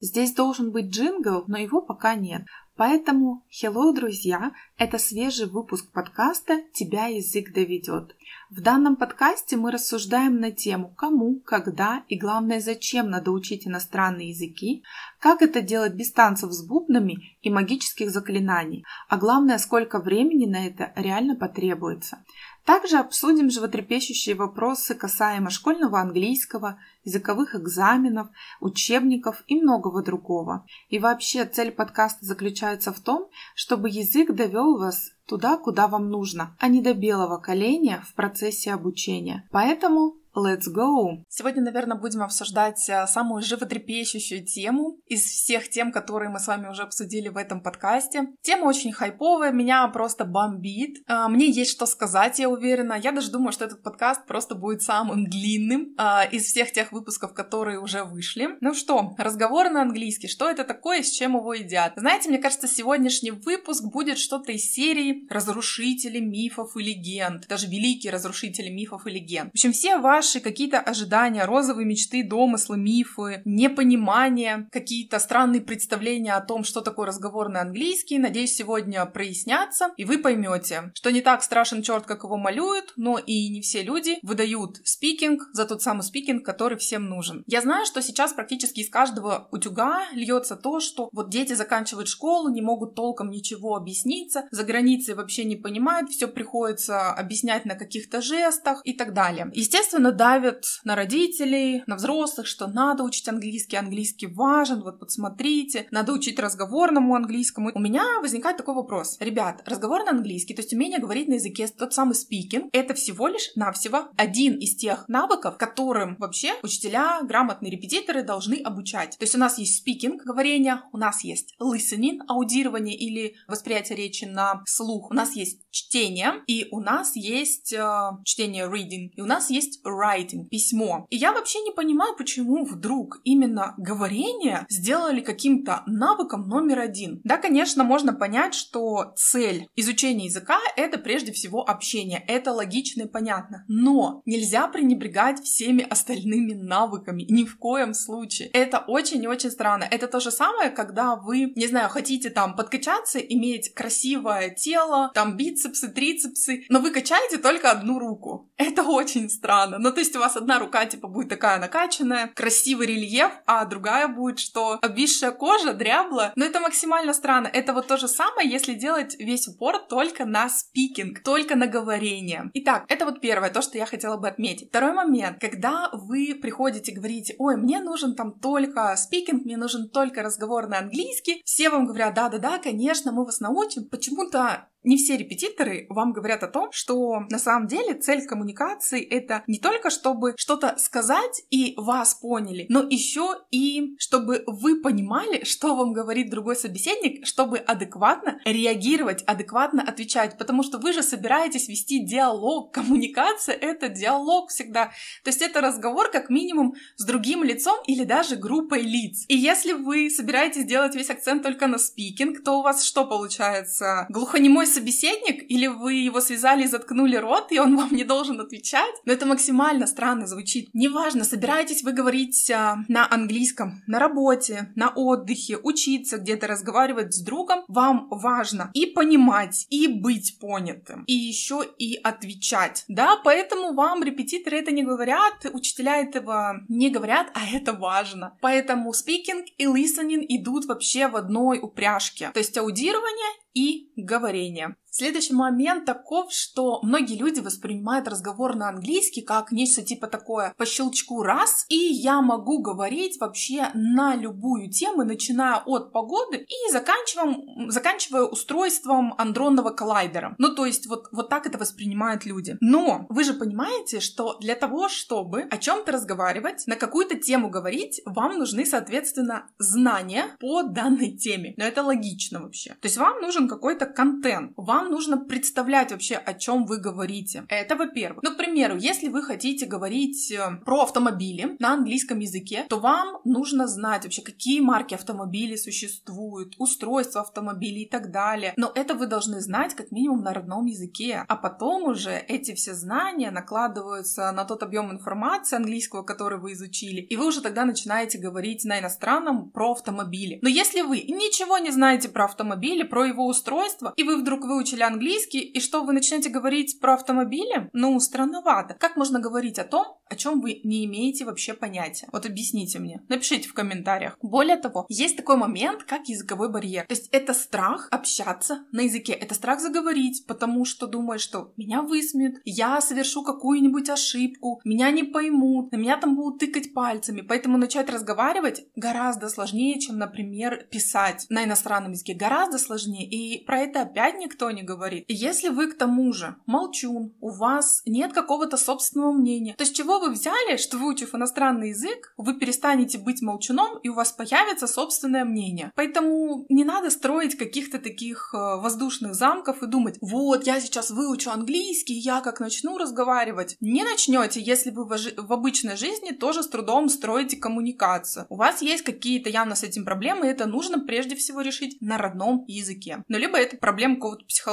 Здесь 0.00 0.32
должен 0.32 0.70
быть 0.70 0.86
джингл, 0.86 1.44
но 1.46 1.58
его 1.58 1.82
пока 1.82 2.14
нет. 2.14 2.42
Поэтому, 2.76 3.44
hello, 3.50 3.94
друзья, 3.94 4.52
это 4.78 4.96
свежий 4.96 5.46
выпуск 5.46 5.92
подкаста 5.92 6.62
«Тебя 6.72 7.08
язык 7.08 7.52
доведет». 7.52 8.16
В 8.48 8.62
данном 8.62 8.96
подкасте 8.96 9.58
мы 9.58 9.70
рассуждаем 9.70 10.40
на 10.40 10.50
тему, 10.50 10.94
кому, 10.96 11.40
когда 11.40 12.04
и, 12.08 12.16
главное, 12.18 12.60
зачем 12.60 13.10
надо 13.10 13.30
учить 13.30 13.66
иностранные 13.66 14.30
языки, 14.30 14.82
как 15.18 15.42
это 15.42 15.60
делать 15.60 15.92
без 15.92 16.10
танцев 16.12 16.50
с 16.50 16.66
бубнами 16.66 17.36
и 17.42 17.50
магических 17.50 18.10
заклинаний, 18.10 18.86
а 19.10 19.18
главное, 19.18 19.58
сколько 19.58 19.98
времени 20.00 20.46
на 20.46 20.66
это 20.66 20.94
реально 20.96 21.36
потребуется. 21.36 22.24
Также 22.70 22.98
обсудим 22.98 23.50
животрепещущие 23.50 24.36
вопросы 24.36 24.94
касаемо 24.94 25.50
школьного 25.50 26.00
английского, 26.00 26.78
языковых 27.02 27.56
экзаменов, 27.56 28.28
учебников 28.60 29.42
и 29.48 29.60
многого 29.60 30.04
другого. 30.04 30.64
И 30.88 31.00
вообще 31.00 31.46
цель 31.46 31.72
подкаста 31.72 32.24
заключается 32.24 32.92
в 32.92 33.00
том, 33.00 33.28
чтобы 33.56 33.88
язык 33.88 34.30
довел 34.30 34.78
вас 34.78 35.10
туда, 35.26 35.56
куда 35.56 35.88
вам 35.88 36.10
нужно, 36.10 36.56
а 36.60 36.68
не 36.68 36.80
до 36.80 36.94
белого 36.94 37.38
коленя 37.38 38.04
в 38.06 38.14
процессе 38.14 38.72
обучения. 38.72 39.48
Поэтому 39.50 40.19
Let's 40.36 40.68
go! 40.72 41.24
Сегодня, 41.28 41.60
наверное, 41.60 41.96
будем 41.96 42.22
обсуждать 42.22 42.88
э, 42.88 43.04
самую 43.08 43.42
животрепещущую 43.42 44.44
тему 44.44 45.00
из 45.06 45.22
всех 45.22 45.68
тем, 45.68 45.90
которые 45.90 46.30
мы 46.30 46.38
с 46.38 46.46
вами 46.46 46.68
уже 46.68 46.82
обсудили 46.82 47.28
в 47.28 47.36
этом 47.36 47.60
подкасте. 47.60 48.28
Тема 48.40 48.66
очень 48.66 48.92
хайповая, 48.92 49.50
меня 49.50 49.88
просто 49.88 50.24
бомбит. 50.24 50.98
Э, 51.08 51.26
мне 51.26 51.50
есть 51.50 51.72
что 51.72 51.84
сказать, 51.84 52.38
я 52.38 52.48
уверена. 52.48 52.92
Я 52.92 53.10
даже 53.10 53.32
думаю, 53.32 53.50
что 53.50 53.64
этот 53.64 53.82
подкаст 53.82 54.24
просто 54.26 54.54
будет 54.54 54.82
самым 54.82 55.28
длинным 55.28 55.96
э, 55.98 56.30
из 56.30 56.44
всех 56.44 56.70
тех 56.70 56.92
выпусков, 56.92 57.34
которые 57.34 57.80
уже 57.80 58.04
вышли. 58.04 58.50
Ну 58.60 58.72
что, 58.74 59.16
разговор 59.18 59.68
на 59.70 59.82
английский. 59.82 60.28
Что 60.28 60.48
это 60.48 60.62
такое, 60.62 61.02
с 61.02 61.10
чем 61.10 61.36
его 61.36 61.54
едят? 61.54 61.94
Знаете, 61.96 62.28
мне 62.28 62.38
кажется, 62.38 62.68
сегодняшний 62.68 63.32
выпуск 63.32 63.82
будет 63.82 64.16
что-то 64.16 64.52
из 64.52 64.72
серии 64.72 65.26
разрушители 65.28 66.20
мифов 66.20 66.76
и 66.76 66.84
легенд. 66.84 67.48
Даже 67.48 67.66
великие 67.66 68.12
разрушители 68.12 68.68
мифов 68.68 69.08
и 69.08 69.10
легенд. 69.10 69.50
В 69.50 69.54
общем, 69.54 69.72
все 69.72 69.98
ваши 69.98 70.19
ваши 70.20 70.40
какие-то 70.40 70.80
ожидания, 70.80 71.46
розовые 71.46 71.86
мечты, 71.86 72.22
домыслы, 72.22 72.76
мифы, 72.76 73.40
непонимание, 73.46 74.68
какие-то 74.70 75.18
странные 75.18 75.62
представления 75.62 76.34
о 76.34 76.42
том, 76.42 76.62
что 76.62 76.82
такое 76.82 77.06
разговорный 77.06 77.60
английский, 77.60 78.18
надеюсь, 78.18 78.54
сегодня 78.54 79.06
прояснятся, 79.06 79.92
и 79.96 80.04
вы 80.04 80.18
поймете, 80.18 80.92
что 80.92 81.10
не 81.10 81.22
так 81.22 81.42
страшен 81.42 81.80
черт, 81.80 82.04
как 82.04 82.24
его 82.24 82.36
малюют, 82.36 82.92
но 82.96 83.16
и 83.16 83.48
не 83.48 83.62
все 83.62 83.82
люди 83.82 84.18
выдают 84.20 84.76
спикинг 84.84 85.48
за 85.54 85.64
тот 85.64 85.80
самый 85.80 86.02
спикинг, 86.02 86.44
который 86.44 86.76
всем 86.76 87.08
нужен. 87.08 87.42
Я 87.46 87.62
знаю, 87.62 87.86
что 87.86 88.02
сейчас 88.02 88.34
практически 88.34 88.80
из 88.80 88.90
каждого 88.90 89.48
утюга 89.52 90.02
льется 90.12 90.54
то, 90.54 90.80
что 90.80 91.08
вот 91.12 91.30
дети 91.30 91.54
заканчивают 91.54 92.08
школу, 92.08 92.50
не 92.50 92.60
могут 92.60 92.94
толком 92.94 93.30
ничего 93.30 93.74
объясниться, 93.74 94.46
за 94.50 94.64
границей 94.64 95.14
вообще 95.14 95.44
не 95.44 95.56
понимают, 95.56 96.10
все 96.10 96.28
приходится 96.28 97.10
объяснять 97.10 97.64
на 97.64 97.74
каких-то 97.74 98.20
жестах 98.20 98.82
и 98.84 98.92
так 98.92 99.14
далее. 99.14 99.50
Естественно, 99.54 100.09
постоянно 100.10 100.12
давят 100.12 100.64
на 100.84 100.96
родителей, 100.96 101.82
на 101.86 101.96
взрослых, 101.96 102.46
что 102.46 102.66
надо 102.66 103.02
учить 103.02 103.28
английский, 103.28 103.76
английский 103.76 104.26
важен, 104.26 104.82
вот 104.82 104.98
подсмотрите, 104.98 105.86
надо 105.90 106.12
учить 106.12 106.38
разговорному 106.38 107.14
английскому. 107.14 107.70
У 107.74 107.80
меня 107.80 108.04
возникает 108.20 108.56
такой 108.56 108.74
вопрос. 108.74 109.16
Ребят, 109.20 109.62
разговорный 109.66 110.12
английский, 110.12 110.54
то 110.54 110.62
есть 110.62 110.72
умение 110.72 110.98
говорить 110.98 111.28
на 111.28 111.34
языке, 111.34 111.68
тот 111.68 111.92
самый 111.94 112.14
speaking, 112.14 112.68
это 112.72 112.94
всего 112.94 113.28
лишь 113.28 113.50
навсего 113.56 114.08
один 114.16 114.58
из 114.58 114.76
тех 114.76 115.04
навыков, 115.08 115.56
которым 115.58 116.16
вообще 116.18 116.54
учителя, 116.62 117.20
грамотные 117.22 117.70
репетиторы 117.70 118.22
должны 118.22 118.60
обучать. 118.64 119.16
То 119.18 119.24
есть 119.24 119.34
у 119.34 119.38
нас 119.38 119.58
есть 119.58 119.86
speaking, 119.86 120.18
говорение, 120.24 120.82
у 120.92 120.98
нас 120.98 121.24
есть 121.24 121.54
listening, 121.60 122.18
аудирование 122.28 122.96
или 122.96 123.34
восприятие 123.48 123.96
речи 123.96 124.24
на 124.24 124.62
слух, 124.66 125.10
у 125.10 125.14
нас 125.14 125.36
есть 125.36 125.60
чтение, 125.70 126.34
и 126.46 126.68
у 126.70 126.80
нас 126.80 127.16
есть 127.16 127.72
э, 127.72 128.10
чтение 128.24 128.66
reading, 128.66 129.10
и 129.14 129.20
у 129.20 129.26
нас 129.26 129.50
есть 129.50 129.80
writing, 130.00 130.48
письмо. 130.50 131.06
И 131.10 131.16
я 131.16 131.32
вообще 131.32 131.60
не 131.60 131.72
понимаю, 131.72 132.14
почему 132.16 132.64
вдруг 132.64 133.20
именно 133.24 133.74
говорение 133.76 134.66
сделали 134.68 135.20
каким-то 135.20 135.82
навыком 135.86 136.48
номер 136.48 136.80
один. 136.80 137.20
Да, 137.24 137.36
конечно, 137.36 137.84
можно 137.84 138.12
понять, 138.12 138.54
что 138.54 139.12
цель 139.16 139.66
изучения 139.76 140.26
языка— 140.26 140.58
это 140.76 140.98
прежде 140.98 141.32
всего 141.32 141.68
общение. 141.68 142.24
Это 142.26 142.52
логично 142.52 143.02
и 143.02 143.08
понятно. 143.08 143.64
Но 143.68 144.22
нельзя 144.24 144.66
пренебрегать 144.68 145.40
всеми 145.42 145.82
остальными 145.82 146.52
навыками. 146.52 147.26
Ни 147.28 147.44
в 147.44 147.58
коем 147.58 147.94
случае. 147.94 148.48
Это 148.48 148.78
очень 148.86 149.22
и 149.22 149.28
очень 149.28 149.50
странно. 149.50 149.84
Это 149.90 150.06
то 150.06 150.20
же 150.20 150.30
самое, 150.30 150.70
когда 150.70 151.16
вы, 151.16 151.52
не 151.56 151.66
знаю, 151.66 151.88
хотите 151.88 152.30
там 152.30 152.56
подкачаться, 152.56 153.18
иметь 153.18 153.74
красивое 153.74 154.50
тело, 154.50 155.10
там 155.14 155.36
бицепсы, 155.36 155.88
трицепсы, 155.88 156.64
но 156.68 156.80
вы 156.80 156.90
качаете 156.90 157.38
только 157.38 157.70
одну 157.70 157.98
руку. 157.98 158.50
Это 158.56 158.82
очень 158.82 159.28
странно. 159.28 159.78
Ну, 159.90 159.94
то 159.94 160.02
есть 160.02 160.14
у 160.14 160.20
вас 160.20 160.36
одна 160.36 160.60
рука, 160.60 160.86
типа, 160.86 161.08
будет 161.08 161.30
такая 161.30 161.58
накачанная, 161.58 162.28
красивый 162.28 162.86
рельеф, 162.86 163.32
а 163.44 163.64
другая 163.64 164.06
будет, 164.06 164.38
что 164.38 164.78
обвисшая 164.80 165.32
кожа, 165.32 165.72
дрябла. 165.72 166.32
Но 166.36 166.44
это 166.44 166.60
максимально 166.60 167.12
странно. 167.12 167.48
Это 167.48 167.72
вот 167.72 167.88
то 167.88 167.96
же 167.96 168.06
самое, 168.06 168.48
если 168.48 168.74
делать 168.74 169.16
весь 169.18 169.48
упор 169.48 169.80
только 169.88 170.24
на 170.26 170.48
спикинг, 170.48 171.24
только 171.24 171.56
на 171.56 171.66
говорение. 171.66 172.52
Итак, 172.54 172.84
это 172.86 173.04
вот 173.04 173.20
первое, 173.20 173.50
то, 173.50 173.62
что 173.62 173.78
я 173.78 173.84
хотела 173.84 174.16
бы 174.16 174.28
отметить. 174.28 174.68
Второй 174.68 174.92
момент, 174.92 175.40
когда 175.40 175.90
вы 175.92 176.38
приходите 176.40 176.92
и 176.92 176.94
говорите, 176.94 177.34
ой, 177.38 177.56
мне 177.56 177.80
нужен 177.80 178.14
там 178.14 178.38
только 178.38 178.94
спикинг, 178.96 179.44
мне 179.44 179.56
нужен 179.56 179.88
только 179.88 180.22
разговор 180.22 180.68
на 180.68 180.78
английский, 180.78 181.42
все 181.44 181.68
вам 181.68 181.86
говорят, 181.86 182.14
да-да-да, 182.14 182.58
конечно, 182.58 183.10
мы 183.10 183.24
вас 183.24 183.40
научим. 183.40 183.88
Почему-то 183.88 184.68
не 184.82 184.96
все 184.96 185.16
репетиторы 185.16 185.86
вам 185.88 186.12
говорят 186.12 186.42
о 186.42 186.48
том, 186.48 186.70
что 186.72 187.20
на 187.28 187.38
самом 187.38 187.66
деле 187.66 187.94
цель 187.94 188.26
коммуникации 188.26 189.02
это 189.02 189.42
не 189.46 189.58
только 189.58 189.90
чтобы 189.90 190.34
что-то 190.36 190.76
сказать 190.78 191.42
и 191.50 191.74
вас 191.76 192.14
поняли, 192.14 192.66
но 192.68 192.86
еще 192.88 193.36
и 193.50 193.96
чтобы 193.98 194.42
вы 194.46 194.80
понимали, 194.80 195.44
что 195.44 195.76
вам 195.76 195.92
говорит 195.92 196.30
другой 196.30 196.56
собеседник, 196.56 197.26
чтобы 197.26 197.58
адекватно 197.58 198.40
реагировать, 198.44 199.22
адекватно 199.24 199.82
отвечать, 199.82 200.38
потому 200.38 200.62
что 200.62 200.78
вы 200.78 200.92
же 200.92 201.02
собираетесь 201.02 201.68
вести 201.68 202.04
диалог. 202.04 202.72
Коммуникация 202.72 203.54
это 203.54 203.88
диалог 203.88 204.50
всегда. 204.50 204.86
То 205.24 205.30
есть 205.30 205.42
это 205.42 205.60
разговор 205.60 206.10
как 206.10 206.30
минимум 206.30 206.74
с 206.96 207.04
другим 207.04 207.44
лицом 207.44 207.78
или 207.86 208.04
даже 208.04 208.36
группой 208.36 208.82
лиц. 208.82 209.24
И 209.28 209.36
если 209.36 209.72
вы 209.72 210.10
собираетесь 210.10 210.64
делать 210.64 210.94
весь 210.94 211.10
акцент 211.10 211.42
только 211.42 211.66
на 211.66 211.78
спикинг, 211.78 212.42
то 212.42 212.58
у 212.58 212.62
вас 212.62 212.84
что 212.84 213.04
получается? 213.04 214.06
Глухонемой 214.08 214.66
собеседник, 214.70 215.50
или 215.50 215.66
вы 215.66 215.94
его 215.94 216.20
связали 216.20 216.64
и 216.64 216.66
заткнули 216.66 217.16
рот, 217.16 217.52
и 217.52 217.58
он 217.58 217.76
вам 217.80 217.92
не 217.92 218.04
должен 218.04 218.40
отвечать. 218.40 218.94
Но 219.04 219.12
это 219.12 219.26
максимально 219.26 219.86
странно 219.86 220.26
звучит. 220.26 220.70
Неважно, 220.72 221.24
собираетесь 221.24 221.82
вы 221.82 221.92
говорить 221.92 222.50
а, 222.50 222.78
на 222.88 223.06
английском, 223.10 223.82
на 223.86 223.98
работе, 223.98 224.72
на 224.76 224.90
отдыхе, 224.90 225.58
учиться 225.58 226.18
где-то, 226.18 226.46
разговаривать 226.46 227.14
с 227.14 227.20
другом, 227.20 227.64
вам 227.68 228.08
важно 228.10 228.70
и 228.74 228.86
понимать, 228.86 229.66
и 229.70 229.88
быть 229.88 230.38
понятым, 230.40 231.04
и 231.06 231.12
еще 231.12 231.64
и 231.78 231.96
отвечать. 232.02 232.84
Да, 232.88 233.16
поэтому 233.22 233.74
вам 233.74 234.02
репетиторы 234.02 234.58
это 234.58 234.72
не 234.72 234.82
говорят, 234.82 235.46
учителя 235.52 235.98
этого 235.98 236.60
не 236.68 236.90
говорят, 236.90 237.28
а 237.34 237.40
это 237.46 237.72
важно. 237.72 238.36
Поэтому 238.40 238.92
speaking 238.92 239.44
и 239.58 239.64
listening 239.64 240.24
идут 240.28 240.66
вообще 240.66 241.08
в 241.08 241.16
одной 241.16 241.58
упряжке. 241.60 242.30
То 242.32 242.38
есть 242.38 242.56
аудирование 242.56 243.40
и 243.54 243.92
говорение. 243.96 244.76
Следующий 244.90 245.34
момент 245.34 245.84
таков, 245.84 246.32
что 246.32 246.80
многие 246.82 247.16
люди 247.16 247.38
воспринимают 247.38 248.08
разговор 248.08 248.56
на 248.56 248.68
английский 248.68 249.22
как 249.22 249.52
нечто 249.52 249.82
типа 249.82 250.08
такое 250.08 250.52
по 250.56 250.66
щелчку 250.66 251.22
раз, 251.22 251.64
и 251.68 251.76
я 251.76 252.20
могу 252.20 252.60
говорить 252.60 253.18
вообще 253.20 253.68
на 253.74 254.16
любую 254.16 254.68
тему, 254.70 255.04
начиная 255.04 255.62
от 255.64 255.92
погоды 255.92 256.38
и 256.38 256.72
заканчивая, 256.72 257.36
заканчивая 257.68 258.22
устройством 258.22 259.14
андронного 259.16 259.70
коллайдера. 259.70 260.34
Ну, 260.38 260.54
то 260.54 260.66
есть 260.66 260.88
вот, 260.88 261.06
вот 261.12 261.28
так 261.28 261.46
это 261.46 261.56
воспринимают 261.56 262.24
люди. 262.24 262.56
Но 262.60 263.06
вы 263.08 263.22
же 263.22 263.34
понимаете, 263.34 264.00
что 264.00 264.38
для 264.40 264.56
того, 264.56 264.88
чтобы 264.88 265.42
о 265.42 265.56
чем-то 265.58 265.92
разговаривать, 265.92 266.66
на 266.66 266.74
какую-то 266.74 267.16
тему 267.16 267.48
говорить, 267.48 268.00
вам 268.04 268.38
нужны, 268.38 268.66
соответственно, 268.66 269.46
знания 269.58 270.36
по 270.40 270.64
данной 270.64 271.16
теме. 271.16 271.54
Но 271.56 271.64
это 271.64 271.82
логично 271.82 272.40
вообще. 272.40 272.70
То 272.80 272.86
есть 272.86 272.96
вам 272.96 273.20
нужен 273.20 273.48
какой-то 273.48 273.86
контент. 273.86 274.52
Вам 274.56 274.79
вам 274.80 274.90
нужно 274.90 275.18
представлять 275.18 275.92
вообще, 275.92 276.16
о 276.16 276.34
чем 276.34 276.64
вы 276.64 276.78
говорите. 276.78 277.44
Это 277.48 277.76
во-первых. 277.76 278.22
Ну, 278.22 278.32
к 278.32 278.36
примеру, 278.36 278.76
если 278.76 279.08
вы 279.08 279.22
хотите 279.22 279.66
говорить 279.66 280.30
э, 280.32 280.56
про 280.64 280.82
автомобили 280.82 281.56
на 281.58 281.74
английском 281.74 282.18
языке, 282.18 282.66
то 282.68 282.78
вам 282.78 283.18
нужно 283.24 283.66
знать 283.66 284.04
вообще, 284.04 284.22
какие 284.22 284.60
марки 284.60 284.94
автомобилей 284.94 285.56
существуют, 285.56 286.54
устройства 286.58 287.20
автомобилей 287.20 287.82
и 287.82 287.88
так 287.88 288.10
далее. 288.10 288.54
Но 288.56 288.72
это 288.74 288.94
вы 288.94 289.06
должны 289.06 289.40
знать 289.40 289.74
как 289.74 289.90
минимум 289.90 290.22
на 290.22 290.32
родном 290.32 290.66
языке. 290.66 291.24
А 291.28 291.36
потом 291.36 291.84
уже 291.84 292.12
эти 292.28 292.54
все 292.54 292.74
знания 292.74 293.30
накладываются 293.30 294.32
на 294.32 294.44
тот 294.44 294.62
объем 294.62 294.90
информации 294.90 295.56
английского, 295.56 296.02
который 296.02 296.38
вы 296.38 296.52
изучили, 296.52 297.00
и 297.00 297.16
вы 297.16 297.26
уже 297.26 297.42
тогда 297.42 297.64
начинаете 297.64 298.18
говорить 298.18 298.64
на 298.64 298.80
иностранном 298.80 299.50
про 299.50 299.72
автомобили. 299.72 300.38
Но 300.42 300.48
если 300.48 300.80
вы 300.80 301.02
ничего 301.02 301.58
не 301.58 301.70
знаете 301.70 302.08
про 302.08 302.24
автомобили, 302.24 302.82
про 302.82 303.04
его 303.04 303.26
устройство, 303.26 303.92
и 303.96 304.02
вы 304.02 304.16
вдруг 304.16 304.44
выучили 304.70 304.82
английский, 304.82 305.40
и 305.40 305.60
что 305.60 305.82
вы 305.82 305.92
начнете 305.92 306.28
говорить 306.28 306.78
про 306.80 306.94
автомобили? 306.94 307.70
Ну, 307.72 307.98
странновато. 308.00 308.74
Как 308.74 308.96
можно 308.96 309.18
говорить 309.18 309.58
о 309.58 309.64
том, 309.64 309.98
о 310.08 310.16
чем 310.16 310.40
вы 310.40 310.60
не 310.64 310.84
имеете 310.86 311.24
вообще 311.24 311.54
понятия? 311.54 312.08
Вот 312.12 312.26
объясните 312.26 312.78
мне. 312.78 313.00
Напишите 313.08 313.48
в 313.48 313.54
комментариях. 313.54 314.16
Более 314.22 314.56
того, 314.56 314.86
есть 314.88 315.16
такой 315.16 315.36
момент, 315.36 315.84
как 315.84 316.08
языковой 316.08 316.50
барьер. 316.50 316.86
То 316.86 316.94
есть 316.94 317.08
это 317.12 317.32
страх 317.32 317.88
общаться 317.90 318.64
на 318.72 318.80
языке, 318.80 319.12
это 319.12 319.34
страх 319.34 319.60
заговорить, 319.60 320.24
потому 320.26 320.64
что 320.64 320.86
думаешь, 320.86 321.20
что 321.20 321.52
меня 321.56 321.82
высмеют, 321.82 322.36
я 322.44 322.80
совершу 322.80 323.22
какую-нибудь 323.22 323.88
ошибку, 323.88 324.60
меня 324.64 324.90
не 324.90 325.04
поймут, 325.04 325.72
на 325.72 325.76
меня 325.76 325.96
там 325.96 326.16
будут 326.16 326.40
тыкать 326.40 326.74
пальцами. 326.74 327.20
Поэтому 327.20 327.58
начать 327.58 327.88
разговаривать 327.88 328.64
гораздо 328.74 329.28
сложнее, 329.28 329.78
чем, 329.78 329.98
например, 329.98 330.66
писать 330.70 331.26
на 331.28 331.44
иностранном 331.44 331.92
языке. 331.92 332.14
Гораздо 332.14 332.58
сложнее. 332.58 333.08
И 333.08 333.44
про 333.44 333.60
это 333.60 333.82
опять 333.82 334.18
никто 334.18 334.50
не 334.50 334.59
говорит. 334.62 335.04
И 335.08 335.14
если 335.14 335.48
вы 335.48 335.70
к 335.70 335.78
тому 335.78 336.12
же 336.12 336.36
молчун, 336.46 337.12
у 337.20 337.30
вас 337.30 337.82
нет 337.86 338.12
какого-то 338.12 338.56
собственного 338.56 339.12
мнения, 339.12 339.54
то 339.56 339.64
с 339.64 339.70
чего 339.70 339.98
вы 339.98 340.10
взяли, 340.10 340.56
что 340.56 340.76
выучив 340.78 341.14
иностранный 341.14 341.70
язык, 341.70 342.12
вы 342.16 342.34
перестанете 342.38 342.98
быть 342.98 343.22
молчуном, 343.22 343.78
и 343.82 343.88
у 343.88 343.94
вас 343.94 344.12
появится 344.12 344.66
собственное 344.66 345.24
мнение. 345.24 345.72
Поэтому 345.74 346.46
не 346.48 346.64
надо 346.64 346.90
строить 346.90 347.36
каких-то 347.36 347.78
таких 347.78 348.34
э, 348.34 348.36
воздушных 348.36 349.14
замков 349.14 349.62
и 349.62 349.66
думать, 349.66 349.98
вот, 350.00 350.46
я 350.46 350.60
сейчас 350.60 350.90
выучу 350.90 351.30
английский, 351.30 351.94
я 351.94 352.20
как 352.20 352.40
начну 352.40 352.78
разговаривать. 352.78 353.56
Не 353.60 353.84
начнете, 353.84 354.40
если 354.40 354.70
вы 354.70 354.84
в 354.84 355.32
обычной 355.32 355.76
жизни 355.76 356.10
тоже 356.12 356.42
с 356.42 356.48
трудом 356.48 356.88
строите 356.88 357.36
коммуникацию. 357.36 358.26
У 358.28 358.36
вас 358.36 358.62
есть 358.62 358.84
какие-то 358.84 359.28
явно 359.28 359.54
с 359.54 359.62
этим 359.62 359.84
проблемы, 359.84 360.26
и 360.26 360.30
это 360.30 360.46
нужно 360.46 360.78
прежде 360.78 361.16
всего 361.16 361.40
решить 361.40 361.80
на 361.80 361.98
родном 361.98 362.44
языке. 362.46 363.04
Но 363.08 363.18
либо 363.18 363.38
это 363.38 363.56
проблема 363.56 363.96
какого-то 363.96 364.24
психологического 364.24 364.49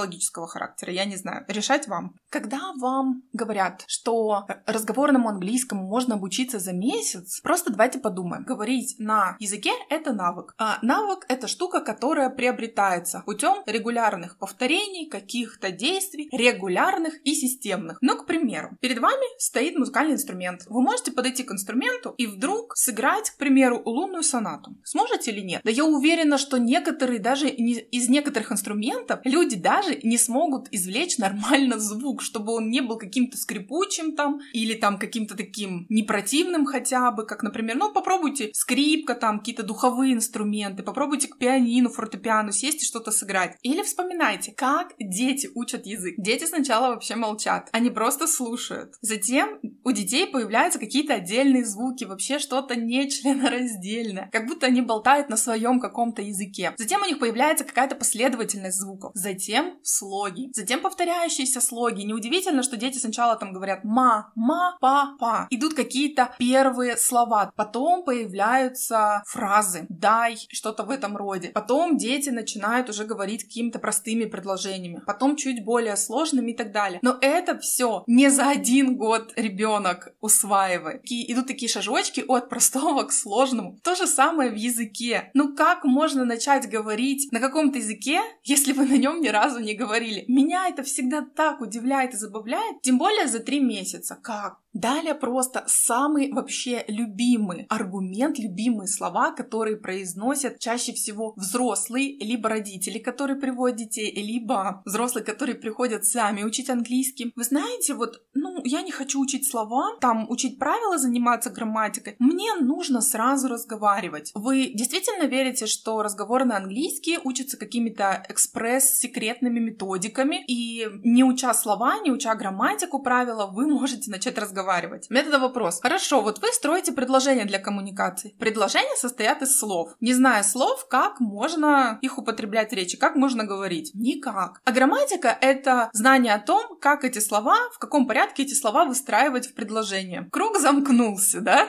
характера, 0.48 0.92
я 0.92 1.06
не 1.06 1.16
знаю, 1.16 1.46
решать 1.48 1.88
вам. 1.88 2.16
Когда 2.30 2.74
вам 2.80 3.24
говорят, 3.34 3.84
что 3.88 4.46
разговорному 4.66 5.30
английскому 5.30 5.84
можно 5.84 6.16
обучиться 6.16 6.60
за 6.60 6.74
месяц, 6.74 7.40
просто 7.42 7.72
давайте 7.72 8.00
подумаем. 8.00 8.44
Говорить 8.44 8.96
на 9.00 9.36
языке— 9.40 9.72
это 9.90 10.14
навык. 10.14 10.54
А 10.58 10.80
навык— 10.82 11.26
это 11.30 11.48
штука, 11.48 11.82
которая 11.82 12.30
приобретается 12.30 13.24
путем 13.26 13.64
регулярных 13.66 14.38
повторений, 14.38 15.08
каких-то 15.10 15.72
действий, 15.72 16.30
регулярных 16.32 17.16
и 17.24 17.34
системных. 17.34 17.98
Ну, 18.02 18.18
к 18.18 18.26
примеру, 18.26 18.78
перед 18.82 19.00
вами 19.00 19.26
стоит 19.40 19.78
музыкальный 19.78 20.14
инструмент. 20.14 20.64
Вы 20.68 20.82
можете 20.82 21.12
подойти 21.12 21.44
к 21.44 21.52
инструменту 21.52 22.14
и 22.18 22.28
вдруг 22.28 22.76
сыграть, 22.76 23.32
к 23.32 23.38
примеру, 23.38 23.82
лунную 23.86 24.24
сонату. 24.24 24.76
Сможете 24.84 25.32
или 25.32 25.42
нет? 25.42 25.62
Да 25.64 25.72
я 25.72 25.86
уверена, 25.86 26.38
что 26.38 26.58
некоторые, 26.58 27.20
даже 27.20 27.48
из 27.50 28.10
некоторых 28.10 28.52
инструментов, 28.52 29.20
люди 29.24 29.56
даже 29.56 29.87
не 30.04 30.18
смогут 30.18 30.68
извлечь 30.72 31.18
нормально 31.18 31.80
звук, 31.80 32.22
чтобы 32.22 32.54
он 32.54 32.70
не 32.70 32.82
был 32.82 32.98
каким-то 32.98 33.38
скрипучим 33.38 34.16
там, 34.16 34.40
или 34.54 34.74
там 34.74 34.98
каким-то 34.98 35.36
таким 35.36 35.86
непротивным 35.90 36.66
хотя 36.66 37.12
бы, 37.12 37.26
как, 37.26 37.44
например, 37.44 37.78
ну, 37.78 37.92
попробуйте 37.92 38.52
скрипка, 38.54 39.16
там, 39.16 39.40
какие-то 39.40 39.64
духовые 39.64 40.14
инструменты, 40.14 40.84
попробуйте 40.84 41.28
к 41.28 41.38
пианину, 41.38 41.90
фортепиано 41.90 42.52
сесть 42.52 42.84
и 42.84 42.86
что-то 42.86 43.12
сыграть. 43.12 43.58
Или 43.62 43.84
вспоминайте, 43.84 44.52
как 44.52 44.94
дети 45.00 45.50
учат 45.56 45.86
язык. 45.86 46.16
Дети 46.18 46.46
сначала 46.46 46.90
вообще 46.90 47.16
молчат, 47.16 47.70
они 47.72 47.90
просто 47.90 48.28
слушают. 48.28 48.94
Затем 49.02 49.60
у 49.84 49.92
детей 49.92 50.28
появляются 50.28 50.80
какие-то 50.80 51.16
отдельные 51.16 51.66
звуки, 51.66 52.04
вообще 52.04 52.40
что-то 52.40 52.76
нечленораздельное, 52.76 54.30
как 54.32 54.48
будто 54.48 54.68
они 54.68 54.82
болтают 54.82 55.30
на 55.30 55.38
своем 55.38 55.80
каком-то 55.80 56.22
языке. 56.22 56.74
Затем 56.78 57.02
у 57.02 57.06
них 57.06 57.20
появляется 57.20 57.64
какая-то 57.66 57.96
последовательность 57.96 58.80
звуков. 58.80 59.12
Затем 59.14 59.77
слоги. 59.84 60.52
Затем 60.54 60.82
повторяющиеся 60.82 61.62
слоги. 61.62 62.04
Неудивительно, 62.04 62.64
что 62.64 62.78
дети 62.78 62.98
сначала 62.98 63.36
там 63.36 63.54
говорят 63.54 63.84
ма, 63.84 64.32
ма, 64.36 64.78
па, 64.80 65.16
па. 65.20 65.48
Идут 65.50 65.74
какие-то 65.74 66.36
первые 66.38 66.98
слова. 66.98 67.52
Потом 67.56 68.04
появляются 68.04 69.24
фразы 69.26 69.86
дай, 69.90 70.38
что-то 70.52 70.84
в 70.84 70.90
этом 70.90 71.18
роде. 71.18 71.50
Потом 71.50 71.98
дети 71.98 72.30
начинают 72.30 72.90
уже 72.90 73.06
говорить 73.06 73.44
какими-то 73.44 73.80
простыми 73.80 74.26
предложениями. 74.26 75.02
Потом 75.06 75.36
чуть 75.36 75.64
более 75.64 75.96
сложными 75.98 76.52
и 76.52 76.56
так 76.56 76.72
далее. 76.72 77.00
Но 77.02 77.18
это 77.22 77.58
все 77.58 78.04
не 78.08 78.30
за 78.30 78.50
один 78.50 78.98
год 78.98 79.34
ребенок 79.36 80.14
усваивает. 80.22 81.02
И 81.04 81.32
идут 81.32 81.48
такие 81.48 81.70
шажочки 81.70 82.24
от 82.28 82.50
простого 82.50 83.04
к 83.04 83.12
сложному. 83.12 83.80
То 83.84 83.96
же 83.96 84.08
самое 84.08 84.52
в 84.52 84.56
языке. 84.56 85.32
Ну 85.34 85.56
как 85.56 85.84
можно 85.84 86.26
начать 86.26 86.70
говорить 86.70 87.32
на 87.32 87.40
каком-то 87.40 87.78
языке, 87.80 88.22
если 88.44 88.74
вы 88.74 88.86
на 88.86 88.98
нем 88.98 89.22
ни 89.22 89.28
разу 89.28 89.60
не 89.60 89.67
говорили? 89.74 90.26
Меня 90.28 90.68
это 90.68 90.84
всегда 90.84 91.22
так 91.22 91.62
удивляет 91.62 92.14
и 92.14 92.18
забавляет, 92.18 92.82
тем 92.82 92.98
более 92.98 93.28
за 93.28 93.40
три 93.40 93.60
месяца. 93.60 94.18
Как? 94.22 94.60
Далее 94.78 95.16
просто 95.16 95.64
самый 95.66 96.32
вообще 96.32 96.86
любимый 96.88 97.66
аргумент, 97.68 98.38
любимые 98.38 98.88
слова, 98.88 99.32
которые 99.32 99.76
произносят 99.76 100.60
чаще 100.60 100.94
всего 100.94 101.34
взрослые, 101.36 102.16
либо 102.20 102.48
родители, 102.48 103.00
которые 103.00 103.40
приводят 103.40 103.78
детей, 103.78 104.12
либо 104.16 104.84
взрослые, 104.86 105.26
которые 105.26 105.56
приходят 105.56 106.06
сами 106.06 106.44
учить 106.44 106.70
английский. 106.70 107.32
Вы 107.36 107.44
знаете, 107.44 107.96
вот, 107.96 108.22
ну, 108.36 108.62
я 108.66 108.84
не 108.84 108.92
хочу 108.92 109.20
учить 109.20 109.50
слова, 109.50 109.98
там, 110.00 110.30
учить 110.30 110.60
правила, 110.60 111.00
заниматься 111.00 111.50
грамматикой. 111.50 112.16
Мне 112.20 112.54
нужно 112.62 113.02
сразу 113.02 113.48
разговаривать. 113.48 114.32
Вы 114.36 114.74
действительно 114.76 115.24
верите, 115.24 115.66
что 115.66 116.04
разговор 116.04 116.46
на 116.46 116.56
английский 116.56 117.18
учится 117.24 117.58
какими-то 117.58 118.24
экспресс-секретными 118.30 119.60
методиками, 119.60 120.44
и 120.48 120.86
не 121.04 121.24
уча 121.24 121.56
слова, 121.56 122.00
не 122.00 122.12
уча 122.12 122.36
грамматику, 122.36 123.02
правила, 123.02 123.48
вы 123.48 123.66
можете 123.66 124.12
начать 124.12 124.38
разговаривать 124.38 124.67
разговаривать. 124.68 125.10
Метода 125.10 125.40
вопрос. 125.40 125.80
Хорошо, 125.82 126.22
вот 126.22 126.40
вы 126.40 126.48
строите 126.52 126.92
предложения 126.92 127.46
для 127.46 127.60
коммуникации. 127.60 128.36
Предложения 128.40 128.96
состоят 128.98 129.42
из 129.42 129.58
слов. 129.58 129.92
Не 130.02 130.14
зная 130.14 130.44
слов, 130.44 130.88
как 130.90 131.20
можно 131.20 131.98
их 132.02 132.18
употреблять 132.18 132.72
в 132.72 132.76
речи, 132.76 132.98
как 132.98 133.16
можно 133.16 133.46
говорить? 133.46 133.92
Никак. 133.94 134.62
А 134.66 134.72
грамматика— 134.72 135.38
это 135.42 135.90
знание 135.94 136.34
о 136.34 136.40
том, 136.40 136.78
как 136.80 137.04
эти 137.04 137.20
слова, 137.20 137.58
в 137.74 137.80
каком 137.80 138.08
порядке 138.08 138.44
эти 138.44 138.54
слова 138.54 138.86
выстраивать 138.86 139.48
в 139.48 139.54
предложение. 139.54 140.28
Круг 140.32 140.58
замкнулся, 140.58 141.42
да? 141.42 141.68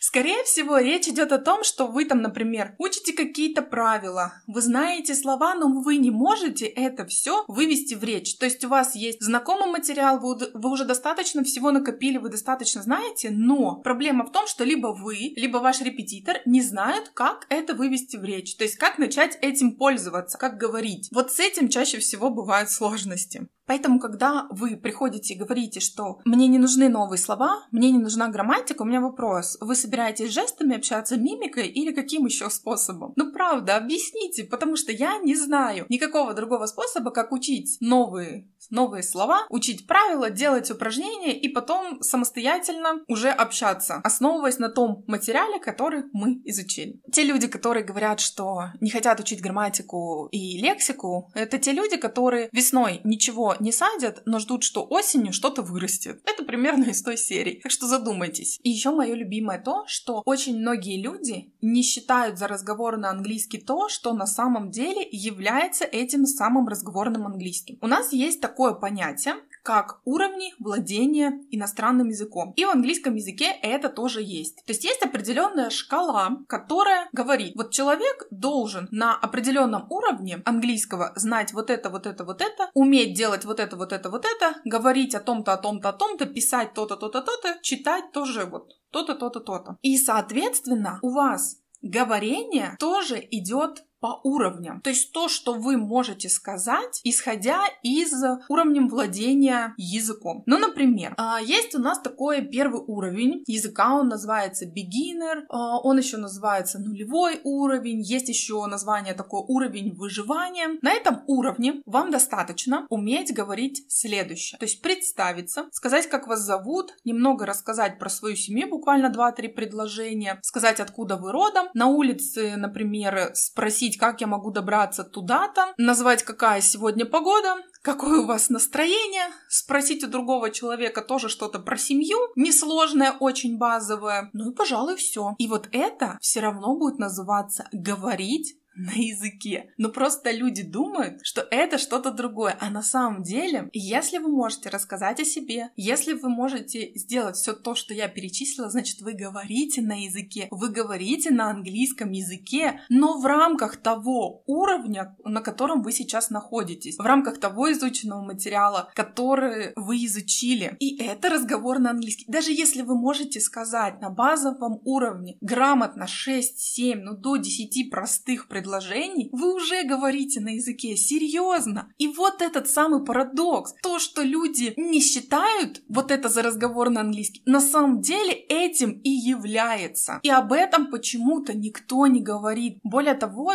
Скорее 0.00 0.44
всего, 0.44 0.78
речь 0.78 1.08
идет 1.08 1.32
о 1.32 1.38
том, 1.38 1.64
что 1.64 1.86
вы 1.86 2.04
там, 2.04 2.22
например, 2.22 2.74
учите 2.78 3.12
какие-то 3.12 3.62
правила, 3.62 4.32
вы 4.46 4.60
знаете 4.60 5.14
слова, 5.14 5.54
но 5.54 5.68
вы 5.80 5.96
не 5.96 6.10
можете 6.10 6.66
это 6.66 7.06
все 7.06 7.44
вывести 7.48 7.94
в 7.94 8.04
речь. 8.04 8.36
То 8.38 8.46
есть 8.46 8.64
у 8.64 8.68
вас 8.68 8.94
есть 8.94 9.22
знакомый 9.22 9.70
материал, 9.70 10.20
вы 10.20 10.70
уже 10.70 10.84
достаточно 10.84 11.42
всего 11.42 11.70
накопили, 11.70 12.18
вы 12.18 12.28
достаточно 12.36 12.82
знаете, 12.82 13.30
но 13.30 13.76
проблема 13.76 14.26
в 14.26 14.30
том, 14.30 14.46
что 14.46 14.62
либо 14.62 14.88
вы, 14.88 15.32
либо 15.36 15.56
ваш 15.58 15.80
репетитор 15.80 16.36
не 16.44 16.62
знают, 16.62 17.10
как 17.14 17.46
это 17.48 17.74
вывести 17.74 18.16
в 18.16 18.24
речь, 18.24 18.56
то 18.56 18.64
есть 18.64 18.76
как 18.76 18.98
начать 18.98 19.38
этим 19.40 19.76
пользоваться, 19.76 20.36
как 20.36 20.58
говорить. 20.58 21.08
Вот 21.12 21.32
с 21.32 21.40
этим 21.40 21.68
чаще 21.68 21.98
всего 21.98 22.30
бывают 22.30 22.70
сложности. 22.70 23.48
Поэтому, 23.66 23.98
когда 23.98 24.46
вы 24.50 24.76
приходите 24.76 25.34
и 25.34 25.38
говорите, 25.38 25.80
что 25.80 26.20
мне 26.24 26.46
не 26.48 26.58
нужны 26.58 26.88
новые 26.88 27.18
слова, 27.18 27.66
мне 27.70 27.90
не 27.90 27.98
нужна 27.98 28.28
грамматика, 28.28 28.82
у 28.82 28.84
меня 28.84 29.00
вопрос. 29.00 29.56
Вы 29.60 29.74
собираетесь 29.74 30.32
жестами 30.32 30.76
общаться, 30.76 31.16
мимикой 31.16 31.68
или 31.68 31.92
каким 31.92 32.26
еще 32.26 32.48
способом? 32.50 33.12
Ну, 33.16 33.32
правда, 33.32 33.76
объясните, 33.76 34.44
потому 34.44 34.76
что 34.76 34.92
я 34.92 35.18
не 35.18 35.34
знаю 35.34 35.86
никакого 35.88 36.34
другого 36.34 36.66
способа, 36.66 37.10
как 37.10 37.32
учить 37.32 37.76
новые 37.80 38.48
новые 38.70 39.02
слова, 39.02 39.46
учить 39.48 39.86
правила, 39.86 40.30
делать 40.30 40.70
упражнения 40.70 41.38
и 41.38 41.48
потом 41.48 42.02
самостоятельно 42.02 43.02
уже 43.08 43.30
общаться, 43.30 44.00
основываясь 44.02 44.58
на 44.58 44.68
том 44.68 45.04
материале, 45.06 45.58
который 45.58 46.04
мы 46.12 46.40
изучили. 46.44 47.00
Те 47.12 47.22
люди, 47.24 47.46
которые 47.46 47.84
говорят, 47.84 48.20
что 48.20 48.72
не 48.80 48.90
хотят 48.90 49.20
учить 49.20 49.42
грамматику 49.42 50.28
и 50.30 50.58
лексику, 50.58 51.30
это 51.34 51.58
те 51.58 51.72
люди, 51.72 51.96
которые 51.96 52.48
весной 52.52 53.00
ничего 53.04 53.54
не 53.60 53.72
садят, 53.72 54.22
но 54.26 54.38
ждут, 54.38 54.62
что 54.62 54.86
осенью 54.88 55.32
что-то 55.32 55.62
вырастет. 55.62 56.20
Это 56.24 56.44
примерно 56.44 56.84
из 56.84 57.02
той 57.02 57.16
серии. 57.16 57.60
Так 57.62 57.72
что 57.72 57.86
задумайтесь. 57.86 58.58
И 58.62 58.70
еще 58.70 58.90
мое 58.90 59.14
любимое 59.14 59.60
то, 59.60 59.84
что 59.86 60.22
очень 60.24 60.58
многие 60.58 61.00
люди 61.00 61.52
не 61.62 61.82
считают 61.82 62.38
за 62.38 62.48
разговор 62.48 62.96
на 62.96 63.10
английский 63.10 63.58
то, 63.58 63.88
что 63.88 64.12
на 64.12 64.26
самом 64.26 64.70
деле 64.70 65.06
является 65.10 65.84
этим 65.84 66.26
самым 66.26 66.68
разговорным 66.68 67.26
английским. 67.26 67.78
У 67.80 67.86
нас 67.86 68.12
есть 68.12 68.40
такое 68.40 68.74
понятие, 68.74 69.36
как 69.66 70.00
уровни 70.04 70.54
владения 70.60 71.40
иностранным 71.50 72.08
языком. 72.08 72.52
И 72.54 72.64
в 72.64 72.70
английском 72.70 73.16
языке 73.16 73.50
это 73.62 73.88
тоже 73.88 74.22
есть. 74.22 74.64
То 74.64 74.72
есть 74.72 74.84
есть 74.84 75.02
определенная 75.02 75.70
шкала, 75.70 76.38
которая 76.46 77.08
говорит, 77.12 77.56
вот 77.56 77.72
человек 77.72 78.28
должен 78.30 78.86
на 78.92 79.16
определенном 79.16 79.90
уровне 79.90 80.40
английского 80.44 81.12
знать 81.16 81.52
вот 81.52 81.70
это, 81.70 81.90
вот 81.90 82.06
это, 82.06 82.24
вот 82.24 82.42
это, 82.42 82.70
уметь 82.74 83.14
делать 83.14 83.44
вот 83.46 83.60
это, 83.60 83.76
вот 83.76 83.92
это, 83.92 84.10
вот 84.10 84.26
это, 84.26 84.60
говорить 84.64 85.14
о 85.14 85.20
том-то, 85.20 85.54
о 85.54 85.56
том-то, 85.56 85.88
о 85.88 85.92
том-то, 85.92 86.26
писать 86.26 86.74
то-то, 86.74 86.96
то-то, 86.96 87.22
то-то, 87.22 87.58
читать 87.62 88.12
тоже 88.12 88.44
вот 88.44 88.72
то-то, 88.90 89.14
то-то, 89.14 89.40
то-то. 89.40 89.78
И, 89.82 89.96
соответственно, 89.96 90.98
у 91.02 91.14
вас 91.14 91.56
говорение 91.82 92.76
тоже 92.78 93.18
идет 93.30 93.85
по 94.00 94.20
уровням. 94.24 94.80
То 94.80 94.90
есть 94.90 95.12
то, 95.12 95.28
что 95.28 95.54
вы 95.54 95.76
можете 95.76 96.28
сказать, 96.28 97.00
исходя 97.04 97.62
из 97.82 98.12
уровня 98.48 98.86
владения 98.86 99.74
языком. 99.76 100.42
Ну, 100.46 100.58
например, 100.58 101.14
а, 101.16 101.40
есть 101.40 101.74
у 101.74 101.78
нас 101.78 101.98
такой 102.00 102.42
первый 102.42 102.82
уровень 102.86 103.42
языка, 103.46 103.94
он 103.94 104.08
называется 104.08 104.66
beginner, 104.66 105.44
а, 105.48 105.78
он 105.80 105.98
еще 105.98 106.16
называется 106.16 106.78
нулевой 106.78 107.40
уровень, 107.44 108.00
есть 108.02 108.28
еще 108.28 108.64
название 108.66 109.14
такой 109.14 109.42
уровень 109.46 109.94
выживания. 109.94 110.78
На 110.82 110.92
этом 110.92 111.22
уровне 111.26 111.82
вам 111.86 112.10
достаточно 112.10 112.86
уметь 112.90 113.34
говорить 113.34 113.84
следующее. 113.88 114.58
То 114.58 114.64
есть 114.64 114.82
представиться, 114.82 115.66
сказать, 115.72 116.08
как 116.08 116.26
вас 116.26 116.40
зовут, 116.40 116.94
немного 117.04 117.46
рассказать 117.46 117.98
про 117.98 118.08
свою 118.08 118.36
семью, 118.36 118.68
буквально 118.68 119.06
2-3 119.06 119.48
предложения, 119.48 120.38
сказать, 120.42 120.80
откуда 120.80 121.16
вы 121.16 121.32
родом, 121.32 121.68
на 121.74 121.86
улице, 121.86 122.56
например, 122.56 123.30
спросить 123.34 123.85
спросить, 123.86 123.98
как 123.98 124.20
я 124.20 124.26
могу 124.26 124.50
добраться 124.50 125.04
туда-то, 125.04 125.74
назвать, 125.78 126.22
какая 126.22 126.60
сегодня 126.60 127.06
погода, 127.06 127.56
какое 127.82 128.20
у 128.20 128.26
вас 128.26 128.50
настроение, 128.50 129.28
спросить 129.48 130.02
у 130.04 130.08
другого 130.08 130.50
человека 130.50 131.02
тоже 131.02 131.28
что-то 131.28 131.60
про 131.60 131.76
семью, 131.76 132.18
несложное, 132.36 133.12
очень 133.20 133.58
базовое. 133.58 134.30
Ну 134.32 134.50
и, 134.50 134.54
пожалуй, 134.54 134.96
все. 134.96 135.34
И 135.38 135.46
вот 135.48 135.68
это 135.72 136.18
все 136.20 136.40
равно 136.40 136.76
будет 136.76 136.98
называться 136.98 137.68
говорить 137.72 138.56
на 138.76 138.92
языке. 138.92 139.72
Но 139.78 139.88
просто 139.88 140.30
люди 140.30 140.62
думают, 140.62 141.20
что 141.22 141.46
это 141.50 141.78
что-то 141.78 142.10
другое. 142.10 142.56
А 142.60 142.70
на 142.70 142.82
самом 142.82 143.22
деле, 143.22 143.68
если 143.72 144.18
вы 144.18 144.28
можете 144.28 144.68
рассказать 144.68 145.20
о 145.20 145.24
себе, 145.24 145.70
если 145.76 146.12
вы 146.12 146.28
можете 146.28 146.92
сделать 146.94 147.36
все 147.36 147.52
то, 147.52 147.74
что 147.74 147.94
я 147.94 148.08
перечислила, 148.08 148.70
значит, 148.70 149.00
вы 149.00 149.14
говорите 149.14 149.82
на 149.82 150.04
языке, 150.04 150.48
вы 150.50 150.68
говорите 150.68 151.30
на 151.30 151.50
английском 151.50 152.10
языке, 152.10 152.80
но 152.88 153.18
в 153.18 153.26
рамках 153.26 153.76
того 153.76 154.42
уровня, 154.46 155.16
на 155.24 155.40
котором 155.40 155.82
вы 155.82 155.92
сейчас 155.92 156.30
находитесь, 156.30 156.98
в 156.98 157.02
рамках 157.02 157.38
того 157.38 157.72
изученного 157.72 158.22
материала, 158.22 158.90
который 158.94 159.72
вы 159.76 160.04
изучили. 160.04 160.76
И 160.80 160.96
это 161.02 161.30
разговор 161.30 161.78
на 161.78 161.90
английском. 161.90 162.26
Даже 162.28 162.52
если 162.52 162.82
вы 162.82 162.98
можете 162.98 163.40
сказать 163.40 164.00
на 164.00 164.10
базовом 164.10 164.80
уровне 164.84 165.38
грамотно 165.40 166.06
6, 166.06 166.58
7, 166.58 167.00
ну 167.00 167.16
до 167.16 167.36
10 167.36 167.90
простых 167.90 168.48
предложений, 168.48 168.65
предложений, 168.66 169.28
вы 169.32 169.54
уже 169.54 169.84
говорите 169.84 170.40
на 170.40 170.54
языке 170.54 170.96
серьезно. 170.96 171.92
И 171.98 172.08
вот 172.08 172.42
этот 172.42 172.68
самый 172.68 173.04
парадокс, 173.04 173.74
то, 173.80 174.00
что 174.00 174.22
люди 174.22 174.74
не 174.76 175.00
считают 175.00 175.82
вот 175.88 176.10
это 176.10 176.28
за 176.28 176.42
разговор 176.42 176.90
на 176.90 177.02
английский, 177.02 177.42
на 177.46 177.60
самом 177.60 178.00
деле 178.00 178.32
этим 178.32 179.00
и 179.04 179.10
является. 179.10 180.18
И 180.22 180.30
об 180.30 180.52
этом 180.52 180.90
почему-то 180.90 181.56
никто 181.56 182.06
не 182.08 182.20
говорит. 182.20 182.78
Более 182.82 183.14
того, 183.14 183.52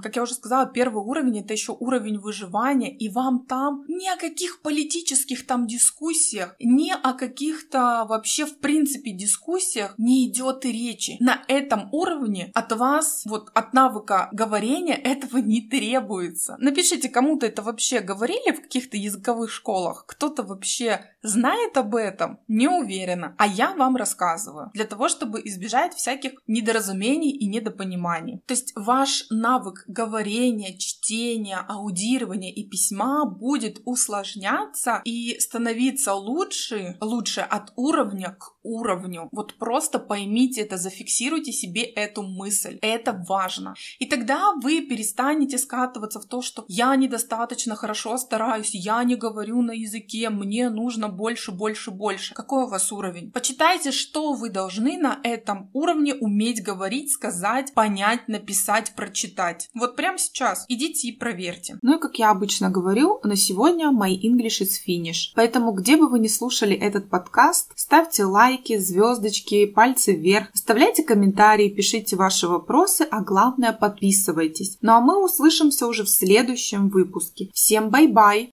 как 0.00 0.16
я 0.16 0.22
уже 0.22 0.34
сказала, 0.34 0.66
первый 0.66 1.02
уровень 1.02 1.40
это 1.40 1.52
еще 1.52 1.76
уровень 1.78 2.18
выживания, 2.18 2.96
и 2.96 3.08
вам 3.08 3.44
там 3.46 3.84
ни 3.88 4.08
о 4.08 4.16
каких 4.16 4.62
политических 4.62 5.44
там 5.44 5.66
дискуссиях, 5.66 6.54
ни 6.60 6.90
о 6.90 7.14
каких-то 7.14 8.06
вообще 8.08 8.46
в 8.46 8.58
принципе 8.58 9.10
дискуссиях 9.10 9.94
не 9.98 10.28
идет 10.28 10.64
и 10.64 10.72
речи. 10.72 11.16
На 11.18 11.42
этом 11.48 11.88
уровне 11.92 12.52
от 12.54 12.72
вас, 12.72 13.22
вот 13.24 13.50
от 13.54 13.74
навыка 13.74 14.28
говорить 14.32 14.51
говорения 14.52 14.96
этого 14.96 15.38
не 15.38 15.62
требуется. 15.62 16.56
Напишите, 16.58 17.08
кому-то 17.08 17.46
это 17.46 17.62
вообще 17.62 18.00
говорили 18.00 18.52
в 18.52 18.60
каких-то 18.60 18.98
языковых 18.98 19.50
школах? 19.50 20.04
Кто-то 20.06 20.42
вообще 20.42 21.11
знает 21.22 21.76
об 21.76 21.94
этом? 21.94 22.40
Не 22.48 22.68
уверена. 22.68 23.34
А 23.38 23.46
я 23.46 23.74
вам 23.74 23.96
рассказываю. 23.96 24.70
Для 24.74 24.84
того, 24.84 25.08
чтобы 25.08 25.40
избежать 25.44 25.94
всяких 25.94 26.32
недоразумений 26.46 27.30
и 27.30 27.46
недопониманий. 27.46 28.42
То 28.46 28.54
есть 28.54 28.72
ваш 28.76 29.26
навык 29.30 29.84
говорения, 29.86 30.76
чтения, 30.78 31.58
аудирования 31.68 32.52
и 32.52 32.68
письма 32.68 33.24
будет 33.24 33.80
усложняться 33.84 35.00
и 35.04 35.38
становиться 35.38 36.14
лучше, 36.14 36.96
лучше 37.00 37.40
от 37.40 37.72
уровня 37.76 38.36
к 38.38 38.52
уровню. 38.62 39.28
Вот 39.32 39.58
просто 39.58 39.98
поймите 39.98 40.62
это, 40.62 40.76
зафиксируйте 40.76 41.52
себе 41.52 41.82
эту 41.82 42.22
мысль. 42.22 42.78
Это 42.82 43.24
важно. 43.28 43.74
И 43.98 44.06
тогда 44.06 44.52
вы 44.62 44.82
перестанете 44.82 45.58
скатываться 45.58 46.20
в 46.20 46.26
то, 46.26 46.42
что 46.42 46.64
я 46.68 46.94
недостаточно 46.96 47.74
хорошо 47.74 48.16
стараюсь, 48.18 48.74
я 48.74 49.02
не 49.04 49.16
говорю 49.16 49.62
на 49.62 49.72
языке, 49.72 50.30
мне 50.30 50.70
нужно 50.70 51.08
больше, 51.12 51.52
больше, 51.52 51.90
больше. 51.90 52.34
Какой 52.34 52.64
у 52.64 52.68
вас 52.68 52.90
уровень? 52.92 53.30
Почитайте, 53.30 53.92
что 53.92 54.32
вы 54.32 54.50
должны 54.50 54.98
на 54.98 55.20
этом 55.22 55.70
уровне 55.72 56.14
уметь 56.14 56.62
говорить, 56.62 57.12
сказать, 57.12 57.72
понять, 57.74 58.26
написать, 58.28 58.92
прочитать. 58.96 59.68
Вот 59.74 59.96
прямо 59.96 60.18
сейчас 60.18 60.64
идите 60.68 61.08
и 61.08 61.12
проверьте. 61.12 61.78
Ну 61.82 61.96
и 61.96 62.00
как 62.00 62.18
я 62.18 62.30
обычно 62.30 62.70
говорю, 62.70 63.20
на 63.22 63.36
сегодня 63.36 63.90
my 63.90 64.10
English 64.10 64.62
is 64.62 64.72
finish. 64.86 65.32
Поэтому 65.34 65.72
где 65.72 65.96
бы 65.96 66.08
вы 66.08 66.18
ни 66.18 66.28
слушали 66.28 66.74
этот 66.74 67.08
подкаст, 67.08 67.72
ставьте 67.76 68.24
лайки, 68.24 68.78
звездочки, 68.78 69.66
пальцы 69.66 70.14
вверх, 70.14 70.48
оставляйте 70.54 71.02
комментарии, 71.02 71.68
пишите 71.68 72.16
ваши 72.16 72.48
вопросы, 72.48 73.06
а 73.10 73.20
главное 73.20 73.72
подписывайтесь. 73.72 74.78
Ну 74.80 74.92
а 74.92 75.00
мы 75.00 75.22
услышимся 75.22 75.86
уже 75.86 76.04
в 76.04 76.08
следующем 76.08 76.88
выпуске. 76.88 77.50
Всем 77.52 77.90
bye-bye! 77.90 78.40